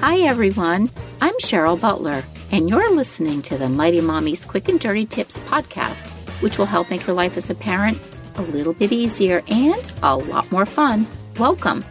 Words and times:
Hi, 0.00 0.20
everyone. 0.20 0.88
I'm 1.20 1.34
Cheryl 1.34 1.78
Butler, 1.78 2.24
and 2.50 2.70
you're 2.70 2.90
listening 2.90 3.42
to 3.42 3.58
the 3.58 3.68
Mighty 3.68 4.00
Mommy's 4.00 4.46
Quick 4.46 4.70
and 4.70 4.80
Dirty 4.80 5.04
Tips 5.04 5.38
podcast, 5.40 6.08
which 6.40 6.56
will 6.56 6.64
help 6.64 6.88
make 6.88 7.06
your 7.06 7.14
life 7.14 7.36
as 7.36 7.50
a 7.50 7.54
parent 7.54 7.98
a 8.36 8.42
little 8.42 8.72
bit 8.72 8.92
easier 8.92 9.42
and 9.46 9.92
a 10.02 10.16
lot 10.16 10.50
more 10.50 10.64
fun. 10.64 11.06
Welcome. 11.38 11.84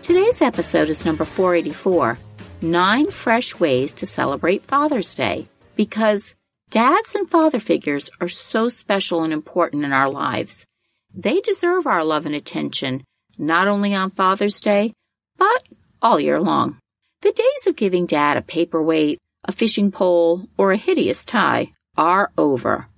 Today's 0.00 0.42
episode 0.42 0.88
is 0.88 1.04
number 1.04 1.24
484 1.24 2.20
Nine 2.62 3.10
Fresh 3.10 3.58
Ways 3.58 3.90
to 3.94 4.06
Celebrate 4.06 4.62
Father's 4.62 5.12
Day. 5.16 5.48
Because 5.74 6.36
dads 6.70 7.16
and 7.16 7.28
father 7.28 7.58
figures 7.58 8.10
are 8.20 8.28
so 8.28 8.68
special 8.68 9.24
and 9.24 9.32
important 9.32 9.84
in 9.84 9.92
our 9.92 10.08
lives. 10.08 10.66
They 11.12 11.40
deserve 11.40 11.88
our 11.88 12.04
love 12.04 12.26
and 12.26 12.34
attention, 12.36 13.02
not 13.36 13.66
only 13.66 13.92
on 13.92 14.10
Father's 14.10 14.60
Day, 14.60 14.92
but 15.36 15.64
all 16.00 16.20
year 16.20 16.40
long. 16.40 16.78
The 17.24 17.32
days 17.32 17.66
of 17.66 17.76
giving 17.76 18.04
dad 18.04 18.36
a 18.36 18.42
paperweight, 18.42 19.18
a 19.44 19.52
fishing 19.52 19.90
pole, 19.90 20.46
or 20.58 20.72
a 20.72 20.76
hideous 20.76 21.24
tie 21.24 21.72
are 21.96 22.30
over. 22.36 22.88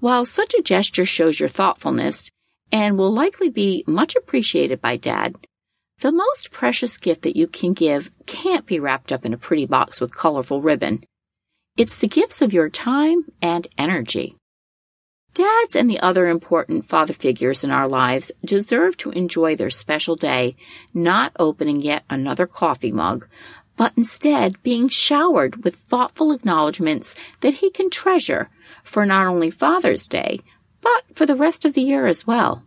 While 0.00 0.24
such 0.24 0.54
a 0.54 0.62
gesture 0.62 1.04
shows 1.04 1.38
your 1.38 1.50
thoughtfulness 1.50 2.30
and 2.72 2.96
will 2.96 3.12
likely 3.12 3.50
be 3.50 3.84
much 3.86 4.16
appreciated 4.16 4.80
by 4.80 4.96
dad, 4.96 5.36
the 5.98 6.10
most 6.10 6.52
precious 6.52 6.96
gift 6.96 7.20
that 7.20 7.36
you 7.36 7.46
can 7.46 7.74
give 7.74 8.10
can't 8.24 8.64
be 8.64 8.80
wrapped 8.80 9.12
up 9.12 9.26
in 9.26 9.34
a 9.34 9.44
pretty 9.44 9.66
box 9.66 10.00
with 10.00 10.16
colorful 10.16 10.62
ribbon. 10.62 11.04
It's 11.76 11.98
the 11.98 12.08
gifts 12.08 12.40
of 12.40 12.54
your 12.54 12.70
time 12.70 13.26
and 13.42 13.68
energy. 13.76 14.36
Dads 15.34 15.74
and 15.74 15.90
the 15.90 15.98
other 15.98 16.28
important 16.28 16.86
father 16.86 17.12
figures 17.12 17.64
in 17.64 17.72
our 17.72 17.88
lives 17.88 18.30
deserve 18.44 18.96
to 18.98 19.10
enjoy 19.10 19.56
their 19.56 19.68
special 19.68 20.14
day, 20.14 20.54
not 20.94 21.32
opening 21.40 21.80
yet 21.80 22.04
another 22.08 22.46
coffee 22.46 22.92
mug, 22.92 23.26
but 23.76 23.92
instead 23.96 24.62
being 24.62 24.88
showered 24.88 25.64
with 25.64 25.74
thoughtful 25.74 26.30
acknowledgments 26.30 27.16
that 27.40 27.54
he 27.54 27.70
can 27.70 27.90
treasure 27.90 28.48
for 28.84 29.04
not 29.04 29.26
only 29.26 29.50
Father's 29.50 30.06
Day, 30.06 30.38
but 30.80 31.02
for 31.14 31.26
the 31.26 31.34
rest 31.34 31.64
of 31.64 31.72
the 31.72 31.82
year 31.82 32.06
as 32.06 32.24
well. 32.24 32.62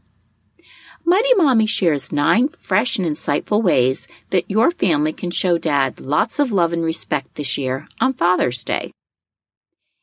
Mighty 1.05 1.33
Mommy 1.35 1.67
shares 1.67 2.11
nine 2.11 2.49
fresh 2.61 2.99
and 2.99 3.07
insightful 3.07 3.63
ways 3.63 4.09
that 4.31 4.51
your 4.51 4.71
family 4.71 5.13
can 5.13 5.31
show 5.31 5.57
Dad 5.57 6.01
lots 6.01 6.37
of 6.37 6.51
love 6.51 6.73
and 6.73 6.83
respect 6.83 7.35
this 7.35 7.57
year 7.57 7.87
on 8.01 8.11
Father's 8.11 8.65
Day. 8.65 8.91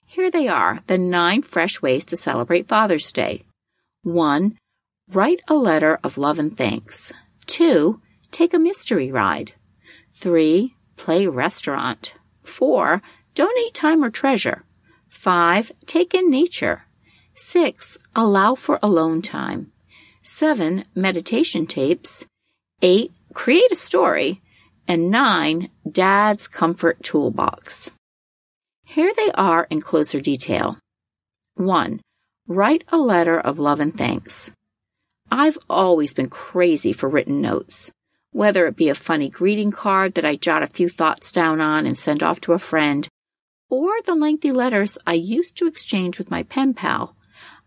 Here 0.06 0.30
they 0.30 0.48
are, 0.48 0.80
the 0.86 0.98
nine 0.98 1.42
fresh 1.42 1.82
ways 1.82 2.04
to 2.06 2.16
celebrate 2.16 2.68
Father's 2.68 3.10
Day. 3.12 3.42
1. 4.02 4.58
Write 5.10 5.40
a 5.48 5.54
letter 5.54 5.98
of 6.04 6.18
love 6.18 6.38
and 6.38 6.56
thanks. 6.56 7.12
2. 7.46 8.00
Take 8.30 8.54
a 8.54 8.58
mystery 8.58 9.10
ride. 9.10 9.52
3. 10.12 10.74
Play 10.96 11.26
restaurant. 11.26 12.14
4. 12.42 13.02
Donate 13.34 13.74
time 13.74 14.04
or 14.04 14.10
treasure. 14.10 14.64
5. 15.08 15.72
Take 15.86 16.14
in 16.14 16.30
nature. 16.30 16.84
6. 17.34 17.98
Allow 18.14 18.54
for 18.54 18.78
alone 18.82 19.22
time. 19.22 19.72
7. 20.22 20.84
Meditation 20.94 21.66
tapes. 21.66 22.26
8. 22.82 23.12
Create 23.32 23.72
a 23.72 23.76
story. 23.76 24.42
And 24.86 25.10
9. 25.10 25.70
Dad's 25.90 26.46
Comfort 26.46 27.02
Toolbox. 27.02 27.90
Here 28.84 29.12
they 29.16 29.30
are 29.32 29.66
in 29.70 29.80
closer 29.80 30.20
detail. 30.20 30.78
1. 31.54 32.00
Write 32.46 32.84
a 32.88 32.98
letter 32.98 33.40
of 33.40 33.58
love 33.58 33.80
and 33.80 33.96
thanks. 33.96 34.52
I've 35.30 35.58
always 35.68 36.12
been 36.12 36.28
crazy 36.28 36.92
for 36.92 37.08
written 37.08 37.40
notes, 37.40 37.90
whether 38.30 38.66
it 38.66 38.76
be 38.76 38.90
a 38.90 38.94
funny 38.94 39.30
greeting 39.30 39.70
card 39.70 40.14
that 40.14 40.24
I 40.24 40.36
jot 40.36 40.62
a 40.62 40.66
few 40.66 40.88
thoughts 40.88 41.32
down 41.32 41.60
on 41.60 41.86
and 41.86 41.96
send 41.96 42.22
off 42.22 42.40
to 42.42 42.52
a 42.52 42.58
friend, 42.58 43.08
or 43.70 44.02
the 44.02 44.14
lengthy 44.14 44.52
letters 44.52 44.98
I 45.06 45.14
used 45.14 45.56
to 45.56 45.66
exchange 45.66 46.18
with 46.18 46.30
my 46.30 46.42
pen 46.42 46.74
pal. 46.74 47.16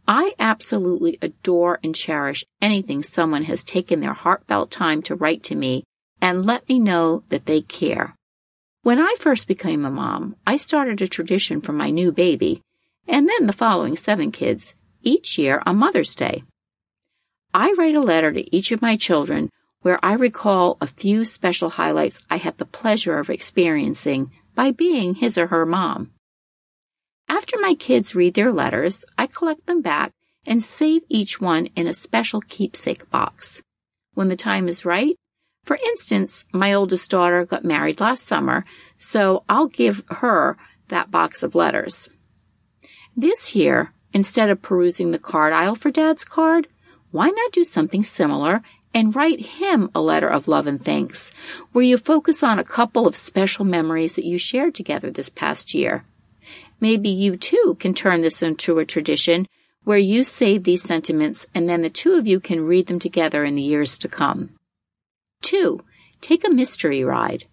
I 0.08 0.36
absolutely 0.40 1.18
adore 1.22 1.80
and 1.84 1.96
cherish 1.96 2.46
anything 2.62 3.02
someone 3.02 3.44
has 3.44 3.64
taken 3.64 4.00
their 4.00 4.14
heartfelt 4.14 4.72
time 4.72 5.02
to 5.04 5.16
write 5.16 5.44
to 5.44 5.56
me 5.56 5.84
and 6.22 6.46
let 6.46 6.70
me 6.70 6.80
know 6.80 7.24
that 7.30 7.46
they 7.46 7.62
care. 7.62 8.17
When 8.88 9.02
I 9.02 9.16
first 9.20 9.50
became 9.50 9.84
a 9.84 9.92
mom, 9.92 10.38
I 10.48 10.56
started 10.56 11.02
a 11.02 11.10
tradition 11.10 11.60
for 11.60 11.74
my 11.74 11.90
new 11.90 12.14
baby, 12.14 12.62
and 13.06 13.28
then 13.28 13.46
the 13.46 13.52
following 13.52 13.98
seven 13.98 14.32
kids, 14.32 14.76
each 15.04 15.38
year 15.38 15.62
on 15.66 15.76
Mother's 15.76 16.16
Day. 16.16 16.46
I 17.54 17.74
write 17.78 17.96
a 17.96 18.00
letter 18.00 18.32
to 18.32 18.56
each 18.56 18.72
of 18.72 18.82
my 18.82 18.96
children 18.96 19.50
where 19.82 20.00
I 20.02 20.14
recall 20.14 20.78
a 20.80 20.88
few 20.88 21.26
special 21.26 21.72
highlights 21.72 22.24
I 22.30 22.38
had 22.38 22.60
the 22.60 22.66
pleasure 22.66 23.20
of 23.20 23.30
experiencing 23.30 24.32
by 24.56 24.72
being 24.72 25.16
his 25.16 25.38
or 25.38 25.48
her 25.48 25.66
mom. 25.66 26.14
After 27.28 27.60
my 27.60 27.74
kids 27.74 28.16
read 28.16 28.36
their 28.36 28.54
letters, 28.54 29.04
I 29.18 29.28
collect 29.28 29.66
them 29.66 29.82
back 29.82 30.14
and 30.46 30.64
save 30.64 31.02
each 31.10 31.42
one 31.42 31.66
in 31.76 31.88
a 31.88 31.94
special 31.94 32.40
keepsake 32.40 33.10
box. 33.10 33.62
When 34.14 34.30
the 34.30 34.38
time 34.38 34.70
is 34.70 34.86
right, 34.86 35.18
for 35.68 35.78
instance, 35.86 36.46
my 36.54 36.72
oldest 36.72 37.12
daughter 37.12 37.44
got 37.44 37.66
married 37.66 38.00
last 38.00 38.26
summer, 38.26 38.64
so 38.96 39.44
I'll 39.50 39.68
give 39.68 40.02
her 40.08 40.56
that 40.88 41.12
box 41.12 41.44
of 41.44 41.56
letters. 41.56 42.08
This 43.18 43.54
year, 43.54 43.92
instead 44.14 44.50
of 44.50 44.62
perusing 44.62 45.12
the 45.12 45.20
card 45.20 45.52
aisle 45.52 45.76
for 45.76 45.92
Dad's 45.92 46.24
card, 46.24 46.70
why 47.12 47.28
not 47.28 47.52
do 47.52 47.66
something 47.66 48.06
similar 48.06 48.62
and 48.94 49.14
write 49.14 49.42
him 49.60 49.92
a 49.94 50.00
letter 50.00 50.30
of 50.30 50.48
love 50.48 50.68
and 50.68 50.82
thanks, 50.82 51.34
where 51.74 51.84
you 51.84 51.98
focus 51.98 52.44
on 52.44 52.60
a 52.60 52.64
couple 52.64 53.06
of 53.06 53.14
special 53.14 53.66
memories 53.66 54.14
that 54.14 54.24
you 54.24 54.38
shared 54.38 54.74
together 54.74 55.12
this 55.12 55.28
past 55.28 55.74
year? 55.74 56.06
Maybe 56.80 57.10
you 57.10 57.36
too 57.36 57.76
can 57.78 57.94
turn 57.94 58.22
this 58.22 58.42
into 58.42 58.80
a 58.80 58.86
tradition 58.86 59.50
where 59.84 59.98
you 59.98 60.24
save 60.24 60.64
these 60.64 60.84
sentiments 60.84 61.46
and 61.54 61.68
then 61.68 61.82
the 61.82 61.90
two 61.90 62.14
of 62.14 62.26
you 62.26 62.40
can 62.40 62.64
read 62.64 62.88
them 62.88 63.00
together 63.00 63.44
in 63.44 63.56
the 63.56 63.62
years 63.62 63.98
to 63.98 64.08
come. 64.08 64.57
Two, 65.42 65.82
take 66.22 66.46
a 66.46 66.50
mystery 66.50 67.04
ride. 67.04 67.46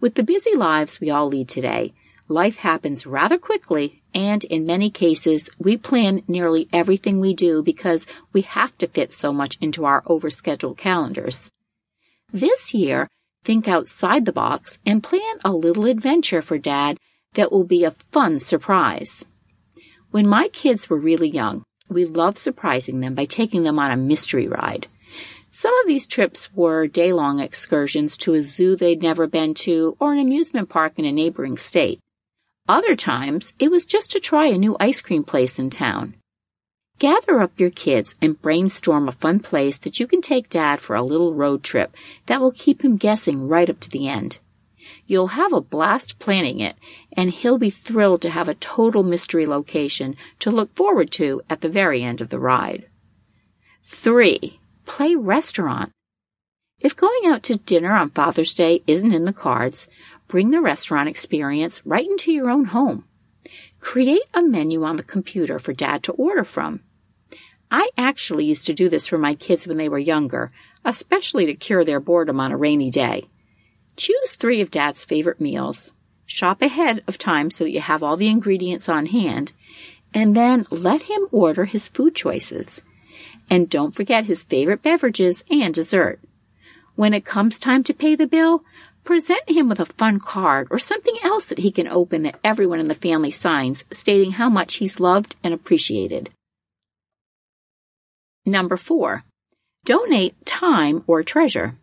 With 0.00 0.14
the 0.14 0.22
busy 0.22 0.54
lives 0.54 1.00
we 1.00 1.10
all 1.10 1.28
lead 1.28 1.48
today, 1.48 1.94
life 2.28 2.58
happens 2.58 3.06
rather 3.06 3.38
quickly, 3.38 4.02
and 4.14 4.44
in 4.44 4.66
many 4.66 4.90
cases, 4.90 5.50
we 5.58 5.76
plan 5.76 6.22
nearly 6.26 6.68
everything 6.72 7.20
we 7.20 7.34
do 7.34 7.62
because 7.62 8.06
we 8.32 8.42
have 8.42 8.76
to 8.78 8.86
fit 8.86 9.14
so 9.14 9.32
much 9.32 9.58
into 9.60 9.84
our 9.84 10.02
overscheduled 10.02 10.76
calendars. 10.76 11.50
This 12.32 12.74
year, 12.74 13.08
think 13.44 13.68
outside 13.68 14.24
the 14.24 14.32
box 14.32 14.80
and 14.86 15.02
plan 15.02 15.38
a 15.44 15.52
little 15.52 15.86
adventure 15.86 16.42
for 16.42 16.58
Dad 16.58 16.98
that 17.34 17.50
will 17.50 17.64
be 17.64 17.84
a 17.84 17.90
fun 17.90 18.38
surprise. 18.38 19.24
When 20.10 20.26
my 20.26 20.48
kids 20.48 20.90
were 20.90 20.98
really 20.98 21.28
young, 21.28 21.64
we 21.88 22.04
loved 22.04 22.38
surprising 22.38 23.00
them 23.00 23.14
by 23.14 23.24
taking 23.24 23.62
them 23.62 23.78
on 23.78 23.90
a 23.90 23.96
mystery 23.96 24.48
ride. 24.48 24.86
Some 25.54 25.78
of 25.80 25.86
these 25.86 26.06
trips 26.06 26.50
were 26.54 26.86
day 26.86 27.12
long 27.12 27.38
excursions 27.38 28.16
to 28.16 28.32
a 28.32 28.42
zoo 28.42 28.74
they'd 28.74 29.02
never 29.02 29.26
been 29.26 29.52
to 29.66 29.98
or 30.00 30.14
an 30.14 30.18
amusement 30.18 30.70
park 30.70 30.94
in 30.96 31.04
a 31.04 31.12
neighboring 31.12 31.58
state. 31.58 32.00
Other 32.66 32.96
times, 32.96 33.54
it 33.58 33.70
was 33.70 33.84
just 33.84 34.10
to 34.12 34.18
try 34.20 34.46
a 34.46 34.56
new 34.56 34.78
ice 34.80 35.02
cream 35.02 35.24
place 35.24 35.58
in 35.58 35.68
town. 35.68 36.14
Gather 36.98 37.38
up 37.38 37.60
your 37.60 37.68
kids 37.68 38.14
and 38.22 38.40
brainstorm 38.40 39.08
a 39.08 39.12
fun 39.12 39.40
place 39.40 39.76
that 39.76 40.00
you 40.00 40.06
can 40.06 40.22
take 40.22 40.48
Dad 40.48 40.80
for 40.80 40.96
a 40.96 41.02
little 41.02 41.34
road 41.34 41.62
trip 41.62 41.94
that 42.26 42.40
will 42.40 42.52
keep 42.52 42.82
him 42.82 42.96
guessing 42.96 43.46
right 43.46 43.68
up 43.68 43.78
to 43.80 43.90
the 43.90 44.08
end. 44.08 44.38
You'll 45.06 45.36
have 45.38 45.52
a 45.52 45.60
blast 45.60 46.18
planning 46.18 46.60
it, 46.60 46.76
and 47.12 47.30
he'll 47.30 47.58
be 47.58 47.68
thrilled 47.68 48.22
to 48.22 48.30
have 48.30 48.48
a 48.48 48.54
total 48.54 49.02
mystery 49.02 49.44
location 49.44 50.16
to 50.38 50.50
look 50.50 50.74
forward 50.74 51.10
to 51.12 51.42
at 51.50 51.60
the 51.60 51.68
very 51.68 52.02
end 52.02 52.22
of 52.22 52.30
the 52.30 52.40
ride. 52.40 52.86
3. 53.84 54.58
Play 54.84 55.14
restaurant. 55.14 55.92
If 56.80 56.96
going 56.96 57.26
out 57.26 57.42
to 57.44 57.56
dinner 57.56 57.92
on 57.92 58.10
Father's 58.10 58.52
Day 58.52 58.82
isn't 58.86 59.14
in 59.14 59.24
the 59.24 59.32
cards, 59.32 59.86
bring 60.26 60.50
the 60.50 60.60
restaurant 60.60 61.08
experience 61.08 61.86
right 61.86 62.06
into 62.06 62.32
your 62.32 62.50
own 62.50 62.66
home. 62.66 63.04
Create 63.80 64.22
a 64.34 64.42
menu 64.42 64.84
on 64.84 64.96
the 64.96 65.02
computer 65.02 65.58
for 65.58 65.72
dad 65.72 66.02
to 66.04 66.12
order 66.12 66.44
from. 66.44 66.80
I 67.70 67.90
actually 67.96 68.44
used 68.44 68.66
to 68.66 68.74
do 68.74 68.88
this 68.88 69.06
for 69.06 69.18
my 69.18 69.34
kids 69.34 69.66
when 69.66 69.76
they 69.76 69.88
were 69.88 69.98
younger, 69.98 70.50
especially 70.84 71.46
to 71.46 71.54
cure 71.54 71.84
their 71.84 72.00
boredom 72.00 72.40
on 72.40 72.52
a 72.52 72.56
rainy 72.56 72.90
day. 72.90 73.24
Choose 73.96 74.32
three 74.32 74.60
of 74.60 74.70
dad's 74.70 75.04
favorite 75.04 75.40
meals. 75.40 75.92
Shop 76.26 76.62
ahead 76.62 77.02
of 77.06 77.18
time 77.18 77.50
so 77.50 77.64
that 77.64 77.70
you 77.70 77.80
have 77.80 78.02
all 78.02 78.16
the 78.16 78.28
ingredients 78.28 78.88
on 78.88 79.06
hand, 79.06 79.52
and 80.12 80.34
then 80.34 80.66
let 80.70 81.02
him 81.02 81.28
order 81.30 81.64
his 81.64 81.88
food 81.88 82.14
choices. 82.14 82.82
And 83.50 83.68
don't 83.68 83.94
forget 83.94 84.26
his 84.26 84.42
favorite 84.42 84.82
beverages 84.82 85.44
and 85.50 85.74
dessert. 85.74 86.20
When 86.94 87.14
it 87.14 87.24
comes 87.24 87.58
time 87.58 87.82
to 87.84 87.94
pay 87.94 88.14
the 88.14 88.26
bill, 88.26 88.64
present 89.04 89.48
him 89.48 89.68
with 89.68 89.80
a 89.80 89.86
fun 89.86 90.20
card 90.20 90.68
or 90.70 90.78
something 90.78 91.16
else 91.22 91.46
that 91.46 91.58
he 91.58 91.70
can 91.70 91.88
open 91.88 92.22
that 92.22 92.38
everyone 92.44 92.80
in 92.80 92.88
the 92.88 92.94
family 92.94 93.30
signs 93.30 93.84
stating 93.90 94.32
how 94.32 94.48
much 94.48 94.74
he's 94.74 95.00
loved 95.00 95.34
and 95.42 95.52
appreciated. 95.52 96.30
Number 98.44 98.76
four, 98.76 99.22
donate 99.84 100.44
time 100.44 101.04
or 101.06 101.22
treasure. 101.22 101.76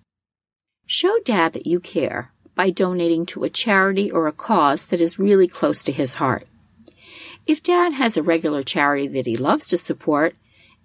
Show 0.85 1.19
dad 1.23 1.53
that 1.53 1.67
you 1.67 1.79
care 1.79 2.31
by 2.56 2.69
donating 2.69 3.25
to 3.27 3.44
a 3.44 3.50
charity 3.50 4.11
or 4.11 4.27
a 4.27 4.33
cause 4.33 4.88
that 4.88 5.00
is 5.00 5.19
really 5.19 5.47
close 5.47 5.83
to 5.83 5.91
his 5.91 6.15
heart. 6.15 6.47
If 7.47 7.63
dad 7.63 7.94
has 7.94 8.17
a 8.17 8.23
regular 8.23 8.63
charity 8.63 9.07
that 9.07 9.25
he 9.25 9.38
loves 9.38 9.67
to 9.69 9.77
support, 9.77 10.35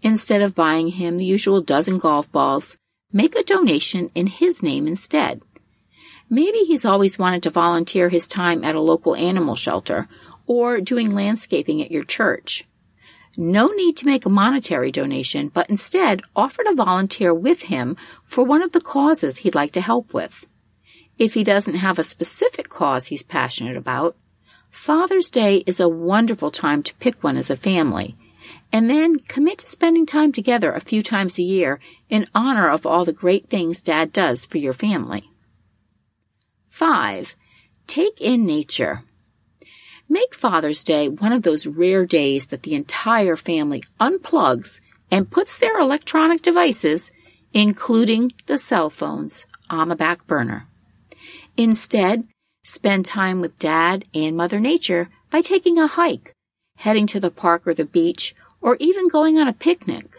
instead 0.05 0.43
of 0.43 0.55
buying 0.55 0.89
him 0.89 1.17
the 1.17 1.25
usual 1.25 1.63
dozen 1.63 1.99
golf 1.99 2.31
balls, 2.31 2.77
make 3.11 3.35
a 3.35 3.43
donation 3.43 4.11
in 4.15 4.27
his 4.27 4.63
name 4.63 4.87
instead. 4.87 5.43
Maybe 6.29 6.59
he's 6.59 6.85
always 6.85 7.19
wanted 7.19 7.43
to 7.45 7.51
volunteer 7.51 8.11
his 8.11 8.29
time 8.29 8.63
at 8.63 8.75
a 8.75 8.81
local 8.81 9.17
animal 9.17 9.57
shelter 9.57 10.07
or 10.47 10.81
doing 10.81 11.11
landscaping 11.11 11.81
at 11.83 11.91
your 11.91 12.05
church. 12.05 12.65
No 13.37 13.69
need 13.69 13.97
to 13.97 14.07
make 14.07 14.27
a 14.27 14.31
monetary 14.31 14.93
donation, 14.93 15.49
but 15.49 15.71
instead 15.71 16.23
offer 16.37 16.63
to 16.65 16.75
volunteer 16.75 17.35
with 17.35 17.63
him 17.63 17.97
for 18.27 18.45
one 18.45 18.63
of 18.63 18.73
the 18.73 18.81
causes 18.81 19.39
he'd 19.39 19.55
like 19.55 19.73
to 19.73 19.81
help 19.81 20.13
with. 20.13 20.47
If 21.19 21.35
he 21.35 21.45
doesn't 21.45 21.77
have 21.77 21.99
a 21.99 22.05
specific 22.05 22.69
cause 22.69 23.07
he's 23.07 23.23
passionate 23.23 23.77
about, 23.77 24.17
Father's 24.71 25.31
Day 25.31 25.59
is 25.67 25.81
a 25.81 25.89
wonderful 25.89 26.51
time 26.51 26.83
to 26.83 26.95
pick 26.97 27.25
one 27.25 27.37
as 27.37 27.49
a 27.49 27.57
family, 27.57 28.17
and 28.75 28.91
then 28.91 29.17
commit 29.21 29.59
to 29.59 29.69
spending 29.69 30.05
time 30.05 30.33
together 30.33 30.73
a 30.73 30.81
few 30.81 31.01
times 31.01 31.39
a 31.39 31.45
year 31.45 31.79
in 32.09 32.27
honor 32.35 32.69
of 32.69 32.85
all 32.85 33.05
the 33.05 33.13
great 33.13 33.49
things 33.49 33.81
Dad 33.81 34.13
does 34.13 34.47
for 34.47 34.59
your 34.59 34.73
family. 34.73 35.31
5. 36.71 37.37
Take 37.87 38.21
in 38.21 38.45
nature. 38.45 39.05
Make 40.09 40.35
Father's 40.35 40.83
Day 40.83 41.09
one 41.09 41.33
of 41.33 41.45
those 41.45 41.69
rare 41.69 42.05
days 42.05 42.49
that 42.49 42.65
the 42.65 42.75
entire 42.75 43.37
family 43.37 43.85
unplugs 44.01 44.81
and 45.09 45.31
puts 45.31 45.57
their 45.57 45.79
electronic 45.79 46.43
devices, 46.43 47.13
including 47.53 48.33
the 48.47 48.59
cell 48.59 48.91
phones, 48.91 49.47
on 49.71 49.89
the 49.89 49.95
back 49.95 50.27
burner. 50.27 50.67
Instead, 51.57 52.25
spend 52.65 53.07
time 53.07 53.41
with 53.41 53.57
Dad 53.57 54.05
and 54.13 54.37
Mother 54.37 54.59
Nature 54.59 55.11
by 55.31 55.43
taking 55.43 55.79
a 55.79 55.87
hike, 55.87 56.33
heading 56.79 57.07
to 57.07 57.21
the 57.21 57.31
park 57.31 57.69
or 57.69 57.75
the 57.75 57.85
beach, 57.85 58.35
or 58.65 58.77
even 58.81 59.09
going 59.09 59.39
on 59.39 59.47
a 59.47 59.53
picnic. 59.53 60.17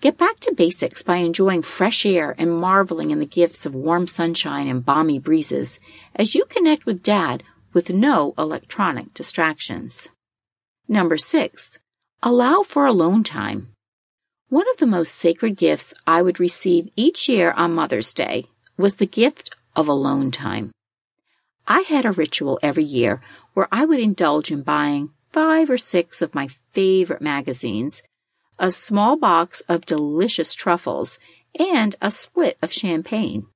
Get 0.00 0.16
back 0.16 0.38
to 0.40 0.54
basics 0.54 1.02
by 1.02 1.16
enjoying 1.16 1.62
fresh 1.62 2.06
air 2.06 2.32
and 2.38 2.56
marveling 2.56 3.10
in 3.10 3.18
the 3.18 3.26
gifts 3.26 3.66
of 3.66 3.74
warm 3.74 4.06
sunshine 4.06 4.68
and 4.68 4.84
balmy 4.84 5.18
breezes 5.18 5.80
as 6.14 6.34
you 6.36 6.44
connect 6.44 6.86
with 6.86 7.02
Dad 7.02 7.42
with 7.72 7.90
no 7.90 8.34
electronic 8.38 9.12
distractions. 9.14 10.08
Number 10.86 11.16
six, 11.16 11.80
allow 12.22 12.62
for 12.62 12.86
alone 12.86 13.24
time. 13.24 13.68
One 14.48 14.68
of 14.70 14.76
the 14.76 14.86
most 14.86 15.16
sacred 15.16 15.56
gifts 15.56 15.92
I 16.06 16.22
would 16.22 16.38
receive 16.38 16.88
each 16.94 17.28
year 17.28 17.52
on 17.56 17.74
Mother's 17.74 18.14
Day 18.14 18.44
was 18.76 18.96
the 18.96 19.06
gift 19.06 19.56
of 19.74 19.88
alone 19.88 20.30
time. 20.30 20.70
I 21.66 21.80
had 21.80 22.04
a 22.04 22.12
ritual 22.12 22.60
every 22.62 22.84
year 22.84 23.20
where 23.54 23.68
I 23.72 23.86
would 23.86 23.98
indulge 23.98 24.52
in 24.52 24.62
buying 24.62 25.10
five 25.32 25.70
or 25.70 25.78
six 25.78 26.22
of 26.22 26.34
my 26.34 26.48
favorite 26.72 27.22
magazines, 27.22 28.02
a 28.58 28.70
small 28.70 29.16
box 29.16 29.60
of 29.62 29.86
delicious 29.86 30.54
truffles, 30.54 31.18
and 31.58 31.96
a 32.00 32.10
split 32.10 32.56
of 32.62 32.72
champagne. 32.72 33.46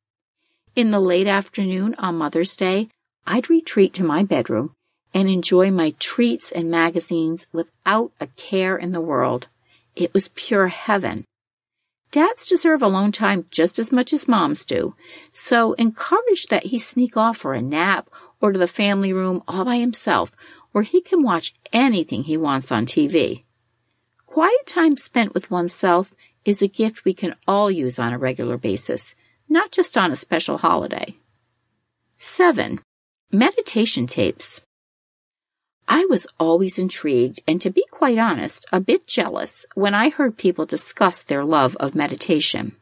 In 0.75 0.91
the 0.91 1.01
late 1.01 1.27
afternoon 1.27 1.95
on 1.99 2.17
Mother's 2.17 2.57
Day, 2.57 2.89
I'd 3.27 3.51
retreat 3.51 3.95
to 3.95 4.05
my 4.05 4.23
bedroom 4.23 4.73
and 5.15 5.29
enjoy 5.29 5.71
my 5.71 5.95
treats 5.99 6.53
and 6.53 6.71
magazines 6.71 7.47
without 7.53 8.13
a 8.21 8.27
care 8.27 8.77
in 8.77 8.93
the 8.93 9.01
world. 9.01 9.49
It 9.95 10.13
was 10.13 10.29
pure 10.29 10.69
heaven. 10.69 11.25
Dads 12.11 12.47
deserve 12.47 12.83
alone 12.83 13.13
time 13.13 13.47
just 13.51 13.79
as 13.79 13.91
much 13.91 14.13
as 14.13 14.29
moms 14.29 14.65
do, 14.65 14.95
so 15.33 15.73
encourage 15.75 16.47
that 16.49 16.65
he 16.65 16.79
sneak 16.79 17.17
off 17.17 17.39
for 17.39 17.55
a 17.55 17.63
nap 17.63 18.09
or 18.41 18.53
to 18.53 18.59
the 18.59 18.67
family 18.67 19.13
room 19.13 19.43
all 19.49 19.65
by 19.65 19.77
himself 19.77 20.37
where 20.77 20.83
he 20.83 21.01
can 21.01 21.23
watch 21.23 21.55
anything 21.73 22.25
he 22.25 22.37
wants 22.37 22.71
on 22.71 22.85
TV. 22.85 23.45
Quiet 24.27 24.67
time 24.67 24.95
spent 24.99 25.33
with 25.33 25.51
oneself 25.51 26.13
is 26.45 26.61
a 26.61 26.69
gift 26.69 27.03
we 27.03 27.15
can 27.15 27.35
all 27.49 27.71
use 27.71 27.99
on 27.99 28.13
a 28.13 28.19
regular 28.19 28.59
basis, 28.59 29.15
not 29.49 29.73
just 29.73 29.97
on 29.97 30.13
a 30.13 30.17
special 30.17 30.59
holiday. 30.59 31.17
7. 32.19 32.79
Meditation 33.33 34.07
tapes. 34.07 34.61
I 35.89 36.05
was 36.11 36.27
always 36.39 36.79
intrigued 36.79 37.41
and, 37.49 37.59
to 37.63 37.71
be 37.71 37.87
quite 37.91 38.19
honest, 38.19 38.67
a 38.71 38.79
bit 38.79 39.07
jealous 39.07 39.65
when 39.75 39.95
I 39.95 40.11
heard 40.11 40.37
people 40.37 40.67
discuss 40.67 41.23
their 41.23 41.43
love 41.43 41.75
of 41.77 41.95
meditation. 41.95 42.77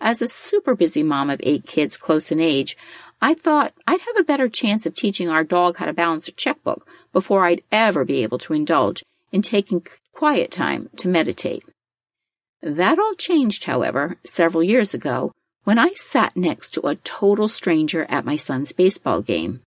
As 0.00 0.22
a 0.22 0.28
super 0.28 0.74
busy 0.74 1.02
mom 1.02 1.28
of 1.28 1.42
eight 1.44 1.66
kids 1.66 1.98
close 1.98 2.32
in 2.32 2.40
age, 2.40 2.74
I 3.24 3.34
thought 3.34 3.72
I'd 3.86 4.00
have 4.00 4.16
a 4.18 4.24
better 4.24 4.48
chance 4.48 4.84
of 4.84 4.96
teaching 4.96 5.28
our 5.28 5.44
dog 5.44 5.76
how 5.76 5.86
to 5.86 5.92
balance 5.92 6.26
a 6.26 6.32
checkbook 6.32 6.84
before 7.12 7.44
I'd 7.44 7.62
ever 7.70 8.04
be 8.04 8.24
able 8.24 8.38
to 8.38 8.52
indulge 8.52 9.04
in 9.30 9.42
taking 9.42 9.86
quiet 10.12 10.50
time 10.50 10.90
to 10.96 11.06
meditate. 11.06 11.62
That 12.60 12.98
all 12.98 13.14
changed, 13.14 13.64
however, 13.64 14.16
several 14.24 14.64
years 14.64 14.92
ago 14.92 15.32
when 15.62 15.78
I 15.78 15.92
sat 15.92 16.36
next 16.36 16.70
to 16.70 16.88
a 16.88 16.96
total 16.96 17.46
stranger 17.46 18.06
at 18.08 18.24
my 18.24 18.34
son's 18.34 18.72
baseball 18.72 19.22
game. 19.22 19.60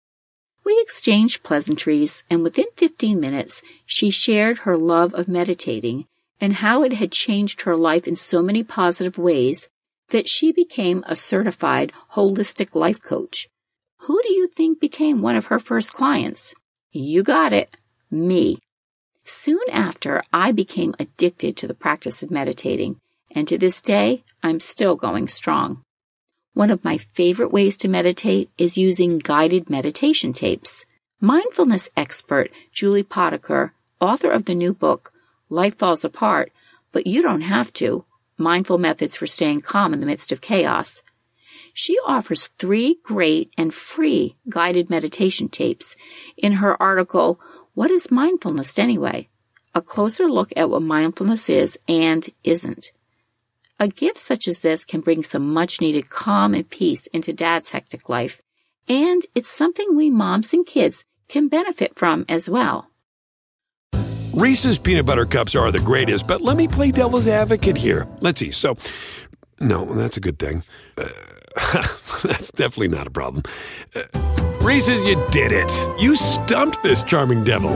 We 0.64 0.80
exchanged 0.80 1.44
pleasantries, 1.44 2.24
and 2.28 2.42
within 2.42 2.66
15 2.74 3.20
minutes, 3.20 3.62
she 3.86 4.10
shared 4.10 4.58
her 4.58 4.76
love 4.76 5.14
of 5.14 5.28
meditating 5.28 6.06
and 6.40 6.54
how 6.54 6.82
it 6.82 6.94
had 6.94 7.12
changed 7.12 7.62
her 7.62 7.76
life 7.76 8.08
in 8.08 8.16
so 8.16 8.42
many 8.42 8.64
positive 8.64 9.16
ways 9.16 9.68
that 10.08 10.28
she 10.28 10.52
became 10.52 11.04
a 11.06 11.16
certified 11.16 11.92
holistic 12.12 12.74
life 12.74 13.02
coach. 13.02 13.48
Who 14.00 14.20
do 14.22 14.32
you 14.32 14.46
think 14.46 14.80
became 14.80 15.22
one 15.22 15.36
of 15.36 15.46
her 15.46 15.58
first 15.58 15.92
clients? 15.92 16.54
You 16.92 17.22
got 17.22 17.52
it. 17.52 17.76
Me. 18.10 18.58
Soon 19.24 19.62
after, 19.72 20.22
I 20.32 20.52
became 20.52 20.94
addicted 20.98 21.56
to 21.56 21.66
the 21.66 21.74
practice 21.74 22.22
of 22.22 22.30
meditating, 22.30 23.00
and 23.30 23.48
to 23.48 23.56
this 23.56 23.80
day, 23.80 24.22
I'm 24.42 24.60
still 24.60 24.96
going 24.96 25.28
strong. 25.28 25.82
One 26.52 26.70
of 26.70 26.84
my 26.84 26.98
favorite 26.98 27.50
ways 27.50 27.76
to 27.78 27.88
meditate 27.88 28.50
is 28.58 28.78
using 28.78 29.18
guided 29.18 29.70
meditation 29.70 30.32
tapes. 30.32 30.84
Mindfulness 31.20 31.88
expert 31.96 32.50
Julie 32.70 33.02
Potiker, 33.02 33.70
author 34.00 34.30
of 34.30 34.44
the 34.44 34.54
new 34.54 34.74
book, 34.74 35.12
Life 35.48 35.76
Falls 35.76 36.04
Apart, 36.04 36.52
but 36.92 37.06
you 37.06 37.22
don't 37.22 37.40
have 37.40 37.72
to, 37.74 38.04
Mindful 38.36 38.78
Methods 38.78 39.16
for 39.16 39.26
Staying 39.26 39.60
Calm 39.60 39.92
in 39.92 40.00
the 40.00 40.06
Midst 40.06 40.32
of 40.32 40.40
Chaos. 40.40 41.02
She 41.72 41.98
offers 42.06 42.48
three 42.58 42.98
great 43.02 43.52
and 43.56 43.74
free 43.74 44.36
guided 44.48 44.90
meditation 44.90 45.48
tapes 45.48 45.96
in 46.36 46.54
her 46.54 46.80
article, 46.82 47.40
What 47.74 47.90
is 47.90 48.10
Mindfulness 48.10 48.78
Anyway? 48.78 49.28
A 49.74 49.82
closer 49.82 50.28
look 50.28 50.52
at 50.56 50.70
what 50.70 50.82
mindfulness 50.82 51.48
is 51.48 51.76
and 51.88 52.28
isn't. 52.44 52.92
A 53.80 53.88
gift 53.88 54.18
such 54.18 54.46
as 54.46 54.60
this 54.60 54.84
can 54.84 55.00
bring 55.00 55.24
some 55.24 55.52
much 55.52 55.80
needed 55.80 56.08
calm 56.08 56.54
and 56.54 56.68
peace 56.70 57.08
into 57.08 57.32
dad's 57.32 57.70
hectic 57.70 58.08
life. 58.08 58.40
And 58.88 59.26
it's 59.34 59.50
something 59.50 59.96
we 59.96 60.10
moms 60.10 60.52
and 60.52 60.64
kids 60.64 61.04
can 61.28 61.48
benefit 61.48 61.98
from 61.98 62.24
as 62.28 62.48
well. 62.48 62.90
Reese's 64.34 64.80
peanut 64.80 65.06
butter 65.06 65.26
cups 65.26 65.54
are 65.54 65.70
the 65.70 65.78
greatest, 65.78 66.26
but 66.26 66.40
let 66.40 66.56
me 66.56 66.66
play 66.66 66.90
devil's 66.90 67.28
advocate 67.28 67.76
here. 67.76 68.08
Let's 68.18 68.40
see. 68.40 68.50
So, 68.50 68.76
no, 69.60 69.84
that's 69.94 70.16
a 70.16 70.20
good 70.20 70.40
thing. 70.40 70.64
Uh, 70.98 71.06
that's 72.24 72.50
definitely 72.50 72.88
not 72.88 73.06
a 73.06 73.10
problem. 73.10 73.44
Uh, 73.94 74.02
Reese's, 74.60 75.04
you 75.04 75.24
did 75.30 75.52
it. 75.52 75.70
You 76.00 76.16
stumped 76.16 76.82
this 76.82 77.04
charming 77.04 77.44
devil. 77.44 77.70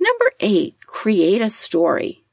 Number 0.00 0.32
eight, 0.40 0.76
create 0.86 1.42
a 1.42 1.50
story. 1.50 2.24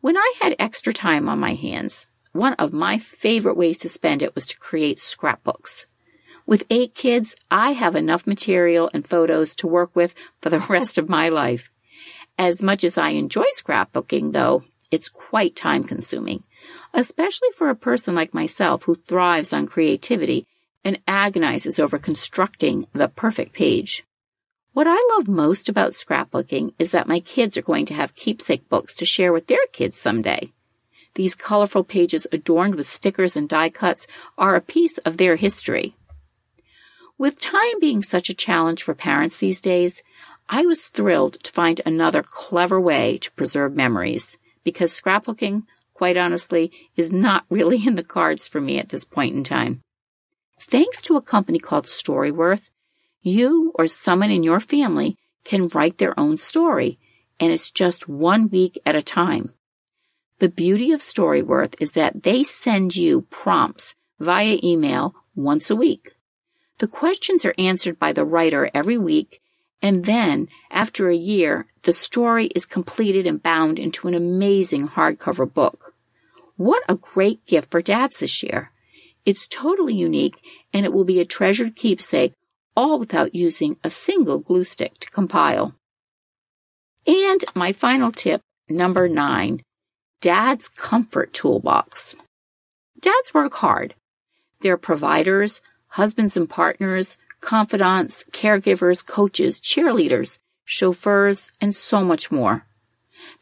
When 0.00 0.16
I 0.16 0.32
had 0.40 0.56
extra 0.58 0.94
time 0.94 1.28
on 1.28 1.38
my 1.38 1.52
hands, 1.52 2.06
one 2.32 2.54
of 2.54 2.72
my 2.72 2.96
favorite 2.96 3.56
ways 3.56 3.76
to 3.78 3.88
spend 3.90 4.22
it 4.22 4.34
was 4.34 4.46
to 4.46 4.58
create 4.58 4.98
scrapbooks. 4.98 5.86
With 6.46 6.64
eight 6.70 6.94
kids, 6.94 7.36
I 7.50 7.72
have 7.72 7.96
enough 7.96 8.26
material 8.26 8.90
and 8.94 9.06
photos 9.06 9.54
to 9.56 9.66
work 9.66 9.94
with 9.94 10.14
for 10.40 10.48
the 10.48 10.58
rest 10.70 10.96
of 10.96 11.08
my 11.08 11.28
life. 11.28 11.70
As 12.38 12.62
much 12.62 12.82
as 12.82 12.96
I 12.96 13.10
enjoy 13.10 13.44
scrapbooking, 13.58 14.32
though, 14.32 14.62
it's 14.90 15.10
quite 15.10 15.54
time 15.54 15.84
consuming, 15.84 16.44
especially 16.94 17.50
for 17.54 17.68
a 17.68 17.76
person 17.76 18.14
like 18.14 18.32
myself 18.32 18.84
who 18.84 18.94
thrives 18.94 19.52
on 19.52 19.66
creativity 19.66 20.46
and 20.82 20.98
agonizes 21.06 21.78
over 21.78 21.98
constructing 21.98 22.86
the 22.94 23.08
perfect 23.08 23.52
page. 23.52 24.02
What 24.72 24.86
I 24.86 24.98
love 25.16 25.26
most 25.26 25.68
about 25.68 25.92
scrapbooking 25.92 26.74
is 26.78 26.92
that 26.92 27.08
my 27.08 27.18
kids 27.18 27.56
are 27.56 27.62
going 27.62 27.86
to 27.86 27.94
have 27.94 28.14
keepsake 28.14 28.68
books 28.68 28.94
to 28.96 29.04
share 29.04 29.32
with 29.32 29.48
their 29.48 29.66
kids 29.72 29.98
someday. 29.98 30.52
These 31.14 31.34
colorful 31.34 31.82
pages 31.82 32.28
adorned 32.30 32.76
with 32.76 32.86
stickers 32.86 33.36
and 33.36 33.48
die 33.48 33.70
cuts 33.70 34.06
are 34.38 34.54
a 34.54 34.60
piece 34.60 34.98
of 34.98 35.16
their 35.16 35.34
history. 35.34 35.94
With 37.18 37.40
time 37.40 37.80
being 37.80 38.02
such 38.02 38.30
a 38.30 38.34
challenge 38.34 38.84
for 38.84 38.94
parents 38.94 39.38
these 39.38 39.60
days, 39.60 40.04
I 40.48 40.64
was 40.66 40.86
thrilled 40.86 41.42
to 41.42 41.52
find 41.52 41.80
another 41.84 42.22
clever 42.22 42.80
way 42.80 43.18
to 43.18 43.32
preserve 43.32 43.74
memories 43.74 44.38
because 44.62 44.92
scrapbooking, 44.98 45.64
quite 45.94 46.16
honestly, 46.16 46.70
is 46.96 47.12
not 47.12 47.44
really 47.50 47.84
in 47.84 47.96
the 47.96 48.04
cards 48.04 48.46
for 48.46 48.60
me 48.60 48.78
at 48.78 48.90
this 48.90 49.04
point 49.04 49.34
in 49.34 49.42
time. 49.42 49.80
Thanks 50.60 51.02
to 51.02 51.16
a 51.16 51.22
company 51.22 51.58
called 51.58 51.86
Storyworth, 51.86 52.70
you 53.22 53.72
or 53.74 53.86
someone 53.86 54.30
in 54.30 54.42
your 54.42 54.60
family 54.60 55.16
can 55.44 55.68
write 55.68 55.98
their 55.98 56.18
own 56.18 56.36
story, 56.36 56.98
and 57.38 57.52
it's 57.52 57.70
just 57.70 58.08
one 58.08 58.48
week 58.50 58.78
at 58.84 58.94
a 58.94 59.02
time. 59.02 59.52
The 60.38 60.48
beauty 60.48 60.92
of 60.92 61.00
Storyworth 61.00 61.74
is 61.80 61.92
that 61.92 62.22
they 62.22 62.42
send 62.42 62.96
you 62.96 63.22
prompts 63.30 63.94
via 64.18 64.58
email 64.62 65.14
once 65.34 65.70
a 65.70 65.76
week. 65.76 66.14
The 66.78 66.88
questions 66.88 67.44
are 67.44 67.54
answered 67.58 67.98
by 67.98 68.12
the 68.12 68.24
writer 68.24 68.70
every 68.72 68.96
week, 68.96 69.42
and 69.82 70.04
then, 70.04 70.48
after 70.70 71.08
a 71.08 71.16
year, 71.16 71.66
the 71.82 71.92
story 71.92 72.46
is 72.46 72.66
completed 72.66 73.26
and 73.26 73.42
bound 73.42 73.78
into 73.78 74.08
an 74.08 74.14
amazing 74.14 74.88
hardcover 74.88 75.52
book. 75.52 75.94
What 76.56 76.82
a 76.88 76.96
great 76.96 77.44
gift 77.46 77.70
for 77.70 77.80
dads 77.80 78.20
this 78.20 78.42
year! 78.42 78.70
It's 79.26 79.46
totally 79.46 79.94
unique, 79.94 80.36
and 80.72 80.86
it 80.86 80.92
will 80.92 81.04
be 81.04 81.20
a 81.20 81.26
treasured 81.26 81.76
keepsake 81.76 82.32
all 82.76 82.98
without 82.98 83.34
using 83.34 83.76
a 83.82 83.90
single 83.90 84.38
glue 84.38 84.64
stick 84.64 84.98
to 85.00 85.10
compile. 85.10 85.74
And 87.06 87.44
my 87.54 87.72
final 87.72 88.12
tip, 88.12 88.40
number 88.68 89.08
nine, 89.08 89.62
Dad's 90.20 90.68
Comfort 90.68 91.32
Toolbox. 91.32 92.14
Dads 93.00 93.32
work 93.32 93.54
hard. 93.54 93.94
They're 94.60 94.76
providers, 94.76 95.62
husbands 95.88 96.36
and 96.36 96.48
partners, 96.48 97.16
confidants, 97.40 98.24
caregivers, 98.32 99.04
coaches, 99.04 99.60
cheerleaders, 99.60 100.38
chauffeurs, 100.64 101.50
and 101.60 101.74
so 101.74 102.04
much 102.04 102.30
more. 102.30 102.66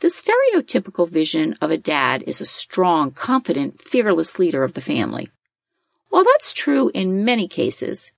The 0.00 0.08
stereotypical 0.08 1.08
vision 1.08 1.54
of 1.60 1.70
a 1.70 1.78
dad 1.78 2.22
is 2.26 2.40
a 2.40 2.46
strong, 2.46 3.10
confident, 3.10 3.80
fearless 3.80 4.38
leader 4.38 4.62
of 4.62 4.74
the 4.74 4.80
family. 4.80 5.28
While 6.08 6.24
that's 6.24 6.52
true 6.52 6.90
in 6.94 7.24
many 7.24 7.48
cases, 7.48 8.12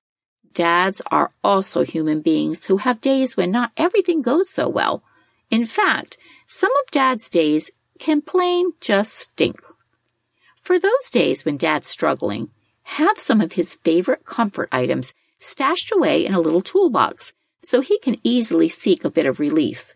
dads 0.61 1.01
are 1.09 1.31
also 1.43 1.83
human 1.83 2.21
beings 2.21 2.65
who 2.65 2.77
have 2.77 3.01
days 3.01 3.35
when 3.35 3.49
not 3.49 3.71
everything 3.77 4.21
goes 4.21 4.47
so 4.47 4.69
well. 4.69 5.01
In 5.49 5.65
fact, 5.65 6.19
some 6.45 6.69
of 6.83 6.91
dad's 6.91 7.31
days 7.31 7.71
can 7.97 8.21
plain 8.21 8.73
just 8.79 9.11
stink. 9.11 9.59
For 10.61 10.77
those 10.77 11.09
days 11.09 11.43
when 11.43 11.57
dad's 11.57 11.87
struggling, 11.87 12.51
have 12.83 13.17
some 13.17 13.41
of 13.41 13.53
his 13.53 13.73
favorite 13.73 14.23
comfort 14.23 14.69
items 14.71 15.15
stashed 15.39 15.91
away 15.91 16.27
in 16.27 16.35
a 16.35 16.39
little 16.39 16.61
toolbox 16.61 17.33
so 17.63 17.81
he 17.81 17.97
can 17.97 18.17
easily 18.23 18.69
seek 18.69 19.03
a 19.03 19.09
bit 19.09 19.25
of 19.25 19.39
relief. 19.39 19.95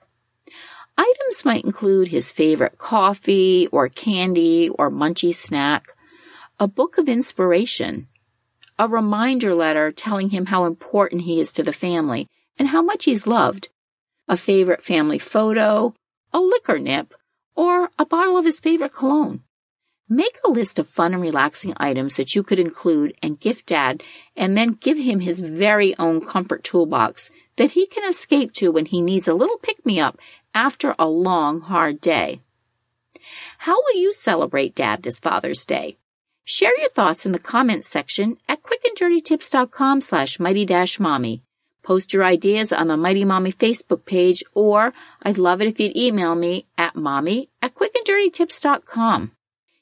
Items 0.97 1.45
might 1.45 1.63
include 1.63 2.07
his 2.07 2.31
favorite 2.31 2.79
coffee 2.79 3.67
or 3.71 3.87
candy 3.87 4.69
or 4.69 4.89
munchy 4.89 5.31
snack, 5.31 5.89
a 6.59 6.67
book 6.67 6.97
of 6.97 7.07
inspiration, 7.07 8.07
a 8.77 8.87
reminder 8.87 9.55
letter 9.55 9.91
telling 9.91 10.29
him 10.29 10.47
how 10.47 10.65
important 10.65 11.21
he 11.21 11.39
is 11.39 11.51
to 11.53 11.63
the 11.63 11.73
family 11.73 12.27
and 12.57 12.69
how 12.69 12.81
much 12.81 13.05
he's 13.05 13.27
loved, 13.27 13.69
a 14.27 14.37
favorite 14.37 14.83
family 14.83 15.19
photo, 15.19 15.93
a 16.33 16.39
liquor 16.39 16.79
nip, 16.79 17.13
or 17.55 17.89
a 17.97 18.05
bottle 18.05 18.37
of 18.37 18.45
his 18.45 18.59
favorite 18.59 18.93
cologne. 18.93 19.41
Make 20.07 20.37
a 20.43 20.51
list 20.51 20.77
of 20.77 20.87
fun 20.87 21.13
and 21.13 21.21
relaxing 21.21 21.73
items 21.77 22.15
that 22.15 22.35
you 22.35 22.43
could 22.43 22.59
include 22.59 23.17
and 23.23 23.39
gift 23.39 23.65
dad 23.65 24.03
and 24.35 24.55
then 24.55 24.77
give 24.79 24.97
him 24.99 25.21
his 25.21 25.39
very 25.39 25.97
own 25.97 26.23
comfort 26.23 26.63
toolbox 26.63 27.31
that 27.55 27.71
he 27.71 27.87
can 27.87 28.07
escape 28.07 28.53
to 28.53 28.69
when 28.69 28.85
he 28.85 29.01
needs 29.01 29.27
a 29.27 29.33
little 29.33 29.57
pick 29.57 29.83
me 29.85 29.99
up 29.99 30.19
after 30.53 30.93
a 30.99 31.07
long, 31.07 31.61
hard 31.61 32.01
day. 32.01 32.41
How 33.59 33.81
will 33.81 33.99
you 33.99 34.13
celebrate 34.13 34.75
dad 34.75 35.01
this 35.01 35.19
Father's 35.19 35.65
Day? 35.65 35.97
Share 36.47 36.79
your 36.79 36.89
thoughts 36.89 37.25
in 37.25 37.31
the 37.31 37.39
comments 37.39 37.89
section 37.89 38.37
at 38.47 38.61
quickanddirtytips.com 38.61 40.01
slash 40.01 40.39
mighty-mommy. 40.39 41.41
Post 41.81 42.13
your 42.13 42.23
ideas 42.23 42.71
on 42.71 42.87
the 42.87 42.95
Mighty 42.95 43.25
Mommy 43.25 43.51
Facebook 43.51 44.05
page, 44.05 44.43
or 44.53 44.93
I'd 45.23 45.39
love 45.39 45.63
it 45.63 45.67
if 45.67 45.79
you'd 45.79 45.97
email 45.97 46.35
me 46.35 46.67
at 46.77 46.95
mommy 46.95 47.49
at 47.63 47.73
quickanddirtytips.com. 47.73 49.31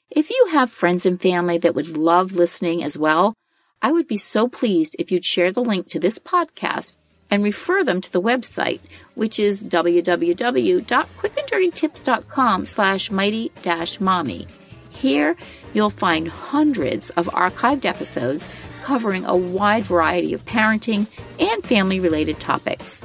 If 0.08 0.30
you 0.30 0.46
have 0.52 0.72
friends 0.72 1.04
and 1.04 1.20
family 1.20 1.58
that 1.58 1.74
would 1.74 1.98
love 1.98 2.32
listening 2.32 2.82
as 2.82 2.96
well, 2.96 3.34
I 3.82 3.92
would 3.92 4.08
be 4.08 4.16
so 4.16 4.48
pleased 4.48 4.96
if 4.98 5.12
you'd 5.12 5.26
share 5.26 5.52
the 5.52 5.60
link 5.60 5.88
to 5.88 6.00
this 6.00 6.18
podcast 6.18 6.96
and 7.30 7.44
refer 7.44 7.84
them 7.84 8.00
to 8.00 8.10
the 8.10 8.22
website, 8.22 8.80
which 9.14 9.38
is 9.38 9.66
www.quickanddirtytips.com 9.66 12.66
slash 12.66 13.10
mighty-mommy. 13.10 14.48
Here, 14.94 15.36
you'll 15.74 15.90
find 15.90 16.28
hundreds 16.28 17.10
of 17.10 17.26
archived 17.26 17.84
episodes 17.84 18.48
covering 18.84 19.24
a 19.24 19.36
wide 19.36 19.82
variety 19.82 20.32
of 20.32 20.44
parenting 20.44 21.06
and 21.38 21.64
family 21.64 22.00
related 22.00 22.38
topics. 22.38 23.04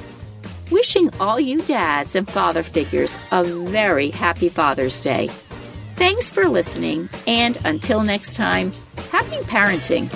Wishing 0.72 1.10
all 1.20 1.40
you 1.40 1.62
dads 1.64 2.16
and 2.16 2.30
father 2.30 2.62
figures 2.64 3.18
a 3.32 3.44
very 3.44 4.12
happy 4.12 4.50
Father's 4.50 5.02
Day. 5.02 5.30
Thanks 5.96 6.30
for 6.30 6.48
listening, 6.48 7.10
and 7.28 7.58
until 7.66 8.04
next 8.04 8.36
time, 8.36 8.72
happy 9.12 9.38
parenting. 9.48 10.10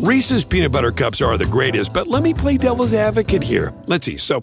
Reese's 0.00 0.44
peanut 0.44 0.72
butter 0.72 0.92
cups 0.92 1.20
are 1.20 1.36
the 1.36 1.44
greatest, 1.44 1.92
but 1.92 2.06
let 2.06 2.22
me 2.22 2.32
play 2.32 2.56
devil's 2.56 2.94
advocate 2.94 3.42
here. 3.42 3.74
Let's 3.86 4.06
see. 4.06 4.16
So, 4.16 4.42